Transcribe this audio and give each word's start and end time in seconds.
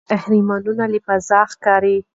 د 0.01 0.03
مصر 0.07 0.13
اهرامونه 0.17 0.85
له 0.93 0.99
فضا 1.05 1.41
ښکاري. 1.51 1.97